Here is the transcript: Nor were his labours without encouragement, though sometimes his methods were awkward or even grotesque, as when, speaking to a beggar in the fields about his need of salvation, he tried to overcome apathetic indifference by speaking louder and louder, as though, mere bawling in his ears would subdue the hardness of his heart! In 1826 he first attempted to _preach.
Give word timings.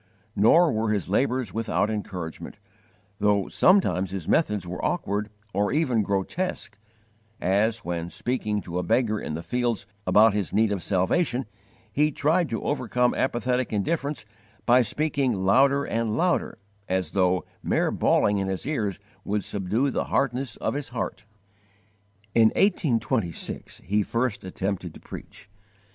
Nor 0.35 0.71
were 0.71 0.89
his 0.89 1.09
labours 1.09 1.53
without 1.53 1.91
encouragement, 1.91 2.57
though 3.19 3.47
sometimes 3.49 4.09
his 4.09 4.27
methods 4.27 4.67
were 4.67 4.83
awkward 4.83 5.29
or 5.53 5.71
even 5.71 6.01
grotesque, 6.01 6.75
as 7.39 7.85
when, 7.85 8.09
speaking 8.09 8.61
to 8.61 8.79
a 8.79 8.81
beggar 8.83 9.19
in 9.19 9.35
the 9.35 9.43
fields 9.43 9.85
about 10.07 10.33
his 10.33 10.51
need 10.53 10.71
of 10.71 10.81
salvation, 10.81 11.45
he 11.93 12.09
tried 12.09 12.49
to 12.49 12.63
overcome 12.63 13.13
apathetic 13.13 13.71
indifference 13.71 14.25
by 14.65 14.81
speaking 14.81 15.45
louder 15.45 15.83
and 15.85 16.17
louder, 16.17 16.57
as 16.89 17.11
though, 17.11 17.45
mere 17.61 17.91
bawling 17.91 18.39
in 18.39 18.47
his 18.47 18.65
ears 18.65 18.97
would 19.23 19.43
subdue 19.43 19.91
the 19.91 20.05
hardness 20.05 20.55
of 20.55 20.73
his 20.73 20.89
heart! 20.89 21.25
In 22.33 22.47
1826 22.55 23.81
he 23.85 24.01
first 24.01 24.43
attempted 24.43 24.95
to 24.95 24.99
_preach. 24.99 25.45